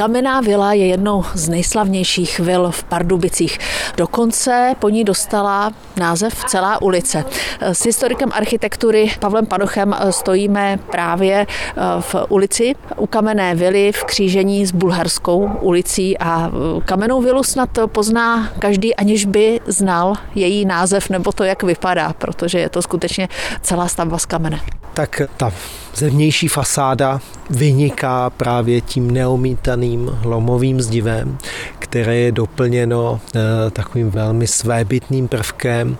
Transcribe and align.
Kamenná 0.00 0.40
vila 0.40 0.72
je 0.72 0.86
jednou 0.86 1.24
z 1.34 1.48
nejslavnějších 1.48 2.40
vil 2.40 2.70
v 2.70 2.84
Pardubicích. 2.84 3.58
Dokonce 3.96 4.74
po 4.78 4.88
ní 4.88 5.04
dostala 5.04 5.72
název 5.96 6.44
celá 6.44 6.82
ulice. 6.82 7.24
S 7.60 7.84
historikem 7.84 8.30
architektury 8.32 9.10
Pavlem 9.18 9.46
Panochem 9.46 9.96
stojíme 10.10 10.78
právě 10.90 11.46
eh, 11.46 11.80
v 12.00 12.14
ulici 12.28 12.74
u 12.96 13.06
Kamenné 13.06 13.54
vily 13.54 13.92
v 13.92 14.04
křížení 14.04 14.66
s 14.66 14.72
Bulharskou 14.72 15.50
ulicí 15.60 16.18
a 16.18 16.48
eh, 16.48 16.80
Kamennou 16.84 17.22
vilu 17.22 17.42
snad 17.42 17.78
pozná 17.86 18.48
každý, 18.58 18.96
aniž 18.96 19.24
by 19.24 19.60
znal 19.66 20.14
její 20.34 20.64
název 20.64 21.10
nebo 21.10 21.32
to, 21.32 21.44
jak 21.44 21.62
vypadá, 21.62 22.12
protože 22.12 22.58
je 22.58 22.68
to 22.68 22.82
skutečně 22.82 23.28
celá 23.62 23.88
stavba 23.88 24.18
z 24.18 24.26
kamene. 24.26 24.60
Tak 24.94 25.22
ta 25.36 25.52
zevnější 25.94 26.48
fasáda 26.48 27.20
vyniká 27.50 28.30
právě 28.30 28.80
tím 28.80 29.10
neomítaným 29.10 29.89
lomovým 30.24 30.80
zdivem, 30.80 31.38
které 31.78 32.16
je 32.16 32.32
doplněno 32.32 33.20
e, 33.34 33.70
takovým 33.70 34.10
velmi 34.10 34.46
svébytným 34.46 35.28
prvkem 35.28 35.96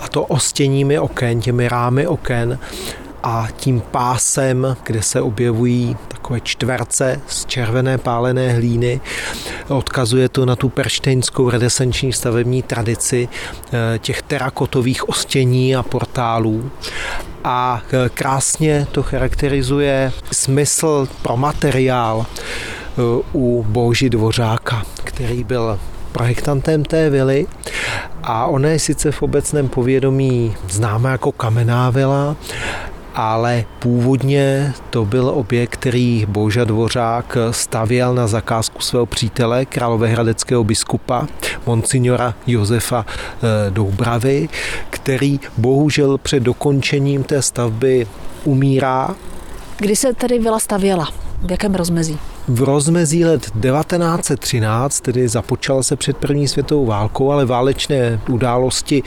a 0.00 0.08
to 0.08 0.24
ostěními 0.24 0.98
oken, 0.98 1.40
těmi 1.40 1.68
rámy 1.68 2.06
oken 2.06 2.58
a 3.22 3.48
tím 3.56 3.80
pásem, 3.90 4.76
kde 4.82 5.02
se 5.02 5.20
objevují 5.20 5.96
takové 6.08 6.40
čtverce 6.40 7.20
z 7.26 7.46
červené 7.46 7.98
pálené 7.98 8.52
hlíny. 8.52 9.00
Odkazuje 9.68 10.28
to 10.28 10.46
na 10.46 10.56
tu 10.56 10.68
perštejnskou 10.68 11.50
renesanční 11.50 12.12
stavební 12.12 12.62
tradici 12.62 13.28
e, 13.72 13.98
těch 13.98 14.22
terakotových 14.22 15.08
ostění 15.08 15.76
a 15.76 15.82
portálů 15.82 16.70
a 17.44 17.82
e, 17.92 18.08
krásně 18.08 18.86
to 18.92 19.02
charakterizuje 19.02 20.12
smysl 20.32 21.08
pro 21.22 21.36
materiál 21.36 22.26
u 23.34 23.64
Boží 23.68 24.10
Dvořáka, 24.10 24.82
který 25.04 25.44
byl 25.44 25.78
projektantem 26.12 26.84
té 26.84 27.10
vily 27.10 27.46
a 28.22 28.46
ona 28.46 28.68
je 28.68 28.78
sice 28.78 29.12
v 29.12 29.22
obecném 29.22 29.68
povědomí 29.68 30.54
známá 30.68 31.10
jako 31.10 31.32
kamenná 31.32 31.90
vila, 31.90 32.36
ale 33.14 33.64
původně 33.78 34.72
to 34.90 35.04
byl 35.04 35.28
objekt, 35.28 35.70
který 35.70 36.26
Boža 36.28 36.64
Dvořák 36.64 37.36
stavěl 37.50 38.14
na 38.14 38.26
zakázku 38.26 38.80
svého 38.82 39.06
přítele, 39.06 39.64
královéhradeckého 39.64 40.64
biskupa, 40.64 41.26
monsignora 41.66 42.34
Josefa 42.46 43.06
eh, 43.08 43.70
Doubravy, 43.70 44.48
který 44.90 45.40
bohužel 45.56 46.18
před 46.18 46.42
dokončením 46.42 47.22
té 47.22 47.42
stavby 47.42 48.06
umírá. 48.44 49.14
Kdy 49.76 49.96
se 49.96 50.14
tedy 50.14 50.38
vila 50.38 50.58
stavěla? 50.58 51.23
V 51.44 51.50
jakém 51.50 51.74
rozmezí? 51.74 52.18
V 52.48 52.62
rozmezí 52.62 53.24
let 53.24 53.40
1913, 53.40 55.00
tedy 55.00 55.28
započal 55.28 55.82
se 55.82 55.96
před 55.96 56.16
první 56.16 56.48
světovou 56.48 56.86
válkou, 56.86 57.30
ale 57.30 57.44
válečné 57.44 58.20
události 58.28 59.02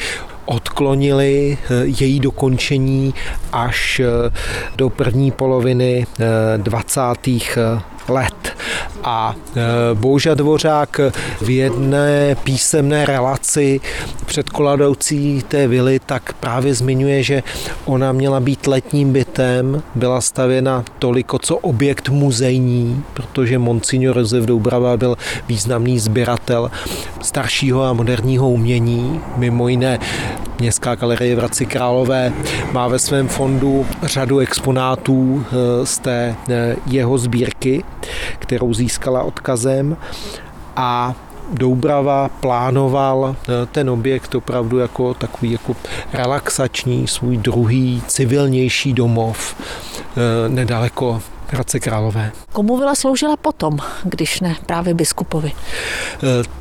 odklonili 0.45 1.57
eh, 1.61 1.73
její 1.85 2.19
dokončení 2.19 3.13
až 3.51 3.99
eh, 3.99 4.31
do 4.75 4.89
první 4.89 5.31
poloviny 5.31 6.07
20 6.57 7.01
eh, 7.27 7.81
let. 8.09 8.57
A 9.09 9.35
Boža 9.93 10.33
Dvořák 10.33 10.99
v 11.41 11.49
jedné 11.49 12.35
písemné 12.43 13.05
relaci 13.05 13.79
předkoladoucí 14.25 15.43
té 15.47 15.67
vily 15.67 15.99
tak 16.05 16.33
právě 16.33 16.73
zmiňuje, 16.73 17.23
že 17.23 17.43
ona 17.85 18.11
měla 18.11 18.39
být 18.39 18.67
letním 18.67 19.13
bytem, 19.13 19.83
byla 19.95 20.21
stavěna 20.21 20.83
toliko 20.99 21.39
co 21.39 21.57
objekt 21.57 22.09
muzejní, 22.09 23.03
protože 23.13 23.59
Monsignor 23.59 24.17
Josef 24.17 24.45
Doubrava 24.45 24.97
byl 24.97 25.17
významný 25.47 25.99
sběratel 25.99 26.71
staršího 27.21 27.83
a 27.83 27.93
moderního 27.93 28.49
umění, 28.49 29.21
mimo 29.37 29.67
jiné 29.67 29.99
Městská 30.59 30.95
galerie 30.95 31.35
v 31.35 31.37
Hradci 31.37 31.65
Králové 31.65 32.33
má 32.71 32.87
ve 32.87 32.99
svém 32.99 33.27
fondu 33.27 33.85
řadu 34.03 34.39
exponátů 34.39 35.45
eh, 35.45 35.85
z 35.85 35.99
té 35.99 36.35
eh, 36.49 36.75
jeho 36.85 37.17
sbírky, 37.17 37.83
kterou 38.39 38.73
získala 38.73 39.23
odkazem. 39.23 39.97
A 40.75 41.15
Doubrava 41.51 42.29
plánoval 42.29 43.35
eh, 43.35 43.65
ten 43.71 43.89
objekt 43.89 44.35
opravdu 44.35 44.77
jako 44.77 45.13
takový 45.13 45.51
jako 45.51 45.75
relaxační, 46.13 47.07
svůj 47.07 47.37
druhý 47.37 48.03
civilnější 48.07 48.93
domov 48.93 49.55
nedaleko 50.47 51.21
Hradce 51.49 51.79
Králové. 51.79 52.31
Komu 52.53 52.77
vila 52.77 52.95
sloužila 52.95 53.37
potom, 53.37 53.77
když 54.03 54.41
ne 54.41 54.55
právě 54.65 54.93
biskupovi? 54.93 55.51
E, 55.51 55.53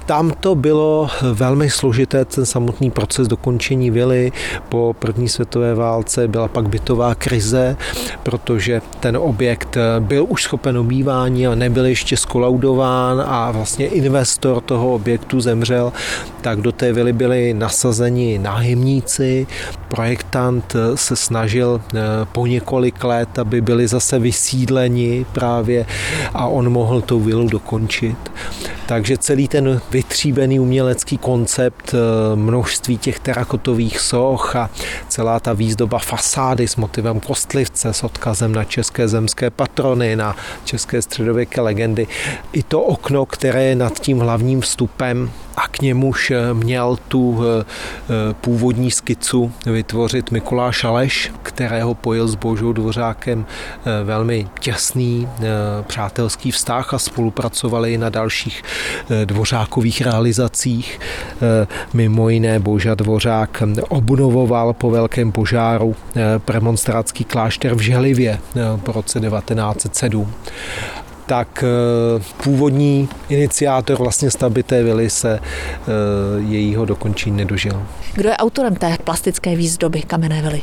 tam 0.07 0.33
to 0.41 0.55
bylo 0.55 1.09
velmi 1.33 1.71
složité, 1.71 2.25
ten 2.25 2.47
samotný 2.47 2.91
proces 2.91 3.29
dokončení 3.29 3.91
vily. 3.91 4.33
Po 4.69 4.97
první 4.99 5.29
světové 5.29 5.75
válce 5.75 6.29
byla 6.29 6.49
pak 6.49 6.69
bytová 6.69 7.15
krize, 7.15 7.77
protože 8.23 8.83
ten 9.01 9.17
objekt 9.17 9.77
byl 9.99 10.27
už 10.29 10.43
schopen 10.43 10.79
obývání 10.79 11.47
a 11.47 11.55
nebyl 11.55 11.87
ještě 11.87 12.17
skolaudován 12.17 13.25
a 13.27 13.51
vlastně 13.51 13.87
investor 13.87 14.61
toho 14.61 14.95
objektu 14.95 15.41
zemřel, 15.41 15.93
tak 16.41 16.61
do 16.61 16.73
té 16.73 16.93
vily 16.93 17.13
byli 17.13 17.55
nasazeni 17.55 18.39
nájemníci. 18.39 19.47
Projektant 19.89 20.77
se 20.95 21.17
snažil 21.17 21.81
e, 21.95 22.01
po 22.33 22.47
několik 22.47 23.05
let, 23.05 23.39
aby 23.39 23.61
byli 23.61 23.89
zase 23.89 24.19
vysídleni 24.19 24.76
bydleni 24.77 25.27
právě 25.33 25.87
a 26.35 26.47
on 26.47 26.71
mohl 26.71 27.01
tu 27.01 27.21
vilu 27.21 27.49
dokončit. 27.49 28.17
Takže 28.87 29.19
celý 29.19 29.49
ten 29.49 29.81
vytříbený 29.91 30.61
umělecký 30.61 31.19
koncept 31.19 31.95
eh, 31.95 32.37
množství 32.37 32.99
těch 32.99 33.21
terakotových 33.21 34.01
soch 34.01 34.57
a 34.57 34.71
celá 35.09 35.41
ta 35.41 35.53
výzdoba 35.53 35.99
fasády 35.99 36.69
s 36.69 36.77
motivem 36.77 37.21
kostlivce 37.21 37.93
s 37.93 38.05
odkazem 38.05 38.53
na 38.53 38.65
české 38.65 39.09
zemské 39.09 39.51
patrony, 39.51 40.17
na 40.17 40.37
české 40.65 41.03
středověké 41.03 41.61
legendy. 41.61 42.07
I 42.53 42.63
to 42.63 42.83
okno, 42.83 43.27
které 43.27 43.65
je 43.65 43.77
nad 43.77 44.01
tím 44.01 44.19
hlavním 44.19 44.61
vstupem, 44.61 45.31
a 45.57 45.69
k 45.69 45.81
němuž 45.81 46.31
eh, 46.31 46.55
měl 46.55 46.99
tu 47.09 47.41
eh, 47.41 47.65
eh, 47.65 48.35
původní 48.41 48.91
skicu 48.91 49.53
vytvořit 49.67 50.31
Mikuláš 50.31 50.85
Aleš, 50.85 51.33
kterého 51.43 51.95
pojil 51.95 52.29
s 52.29 52.35
Božou 52.35 52.73
Dvořákem 52.73 53.47
velmi 54.05 54.49
těsný 54.61 55.29
přátelský 55.87 56.51
vztah 56.51 56.95
a 56.95 56.99
spolupracovali 56.99 57.99
na 57.99 58.09
dalších 58.09 58.63
dvořákových 59.25 60.01
realizacích. 60.01 61.01
Mimo 61.95 62.29
jiné 62.29 62.59
Boža 62.59 62.95
Dvořák 62.95 63.63
obnovoval 63.89 64.73
po 64.73 64.91
velkém 64.91 65.33
požáru 65.33 65.97
premonstrátský 66.39 67.25
klášter 67.25 67.75
v 67.75 67.81
Želivě 67.81 68.39
po 68.85 68.93
roce 68.93 69.21
1907 69.21 70.33
tak 71.27 71.65
eh, 71.65 72.23
původní 72.45 73.09
iniciátor 73.29 73.99
vlastně 73.99 74.31
stavby 74.31 74.63
té 74.63 74.83
vily 74.83 75.11
se 75.11 75.39
eh, 75.39 75.83
jejího 76.39 76.85
dokončení 76.85 77.37
nedožil. 77.37 77.83
Kdo 78.15 78.29
je 78.29 78.37
autorem 78.37 78.75
té 78.75 78.97
plastické 79.05 79.57
výzdoby 79.57 80.03
kamenné 80.03 80.43
vily? 80.43 80.63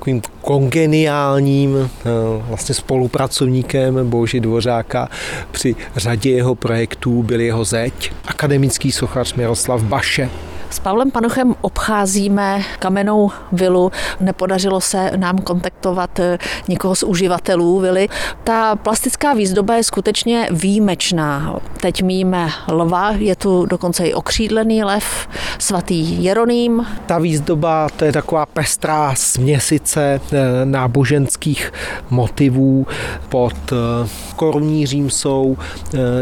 takovým 0.00 0.22
kongeniálním 0.40 1.76
eh, 1.76 2.08
vlastně 2.48 2.74
spolupracovníkem 2.74 4.10
Boži 4.10 4.40
Dvořáka 4.40 5.08
při 5.50 5.76
řadě 5.96 6.30
jeho 6.30 6.54
projektů 6.54 7.22
byl 7.22 7.40
jeho 7.40 7.64
zeď, 7.64 8.12
akademický 8.26 8.92
sochař 8.92 9.34
Miroslav 9.34 9.82
Baše, 9.82 10.30
s 10.70 10.78
Pavlem 10.78 11.10
Panochem 11.10 11.54
obcházíme 11.60 12.62
kamennou 12.78 13.30
vilu. 13.52 13.92
Nepodařilo 14.20 14.80
se 14.80 15.10
nám 15.16 15.38
kontaktovat 15.38 16.18
eh, 16.18 16.38
nikoho 16.68 16.94
z 16.94 17.02
uživatelů 17.02 17.80
vily. 17.80 18.08
Ta 18.44 18.76
plastická 18.76 19.34
výzdoba 19.34 19.74
je 19.74 19.84
skutečně 19.84 20.48
výjimečná. 20.50 21.60
Teď 21.80 22.02
míme 22.02 22.48
lva, 22.68 23.10
je 23.10 23.36
tu 23.36 23.66
dokonce 23.66 24.06
i 24.06 24.14
okřídlený 24.14 24.84
lev, 24.84 25.28
svatý 25.58 26.24
Jeroným. 26.24 26.86
Ta 27.06 27.18
výzdoba 27.18 27.88
to 27.96 28.04
je 28.04 28.12
taková 28.12 28.46
pestrá 28.46 29.14
směsice 29.14 30.20
eh, 30.32 30.38
náboženských 30.64 31.72
motivů 32.10 32.86
pod 33.28 33.54
eh, 33.72 34.08
korunní 34.36 34.86
římsou, 34.86 35.56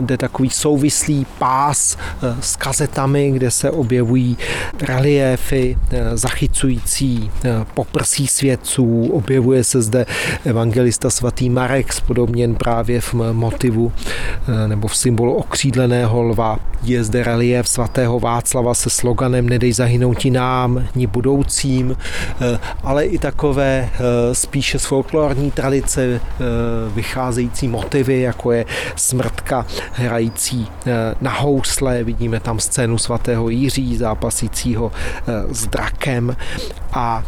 jde 0.01 0.17
takový 0.17 0.51
souvislý 0.51 1.27
pás 1.39 1.97
s 2.41 2.57
kazetami, 2.57 3.31
kde 3.31 3.51
se 3.51 3.71
objevují 3.71 4.38
reliéfy, 4.81 5.79
eh, 5.91 6.17
zachycující 6.17 7.31
poprsí 7.75 8.27
svědců, 8.27 9.11
objevuje 9.13 9.65
se 9.65 9.83
zde 9.83 10.07
evangelista 10.45 11.11
svatý 11.11 11.51
Marek, 11.51 11.93
spodobněn 11.93 12.55
právě 12.55 13.01
v 13.01 13.15
motivu 13.33 13.93
nebo 14.67 14.89
v 14.89 14.97
symbolu 14.97 15.35
okřídleného 15.35 16.23
lva. 16.23 16.59
Je 16.83 17.05
zde 17.05 17.25
relief 17.25 17.69
svatého 17.69 18.21
Václava 18.21 18.75
se 18.75 18.91
sloganem 18.91 19.49
Nedej 19.49 19.73
zahynout 19.73 20.25
nám, 20.25 20.85
ni 20.95 21.07
budoucím, 21.07 21.97
ale 22.83 23.05
i 23.05 23.19
takové 23.19 23.89
spíše 24.33 24.79
z 24.79 24.85
folklorní 24.85 25.51
tradice 25.51 26.21
vycházející 26.95 27.69
motivy, 27.69 28.21
jako 28.21 28.53
je 28.53 28.65
smrtka 28.97 29.67
hrající 29.93 30.69
na 31.21 31.31
housle, 31.31 32.05
vidíme 32.05 32.41
tam 32.41 32.61
scénu 32.61 32.99
svatého 32.99 33.49
Jiří 33.49 33.97
zápasícího 34.29 34.93
s 35.51 35.67
drakem 35.67 36.37
a 36.93 37.25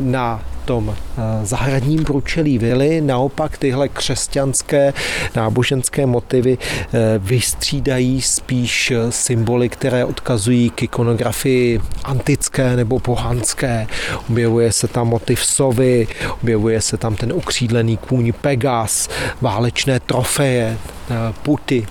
na 0.00 0.40
tom 0.64 0.94
eh, 0.94 1.46
zahradním 1.46 2.04
průčelí 2.04 2.58
vily 2.58 3.00
naopak 3.00 3.58
tyhle 3.58 3.88
křesťanské 3.88 4.92
náboženské 5.36 6.06
motivy 6.06 6.58
eh, 6.58 6.98
vystřídají 7.18 8.22
spíš 8.22 8.90
eh, 8.90 9.12
symboly, 9.12 9.68
které 9.68 10.04
odkazují 10.04 10.70
k 10.70 10.82
ikonografii 10.82 11.80
antické 12.04 12.76
nebo 12.76 12.98
pohanské. 12.98 13.86
Objevuje 14.30 14.72
se 14.72 14.88
tam 14.88 15.08
motiv 15.08 15.44
sovy, 15.44 16.08
objevuje 16.42 16.80
se 16.80 16.96
tam 16.96 17.16
ten 17.16 17.32
ukřídlený 17.32 17.96
kůň 17.96 18.32
Pegas, 18.32 19.08
válečné 19.40 20.00
trofeje, 20.00 20.78
puty, 21.42 21.86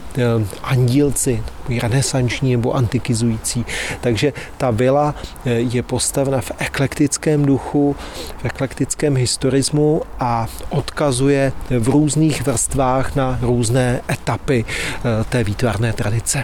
andílci, 0.64 1.44
renesanční 1.82 2.52
nebo 2.52 2.74
antikizující. 2.74 3.66
Takže 4.02 4.34
ta 4.58 4.72
vila 4.72 5.16
je 5.46 5.84
postavena 5.84 6.42
v 6.42 6.52
eklektickém 6.58 7.46
duchu, 7.46 7.96
v 8.38 8.46
eklektickém 8.46 9.18
historismu 9.18 10.02
a 10.20 10.48
odkazuje 10.70 11.54
v 11.80 11.90
různých 11.90 12.46
vrstvách 12.46 13.16
na 13.16 13.40
různé 13.42 14.02
etapy 14.10 14.66
té 15.30 15.44
výtvarné 15.44 15.94
tradice. 15.94 16.44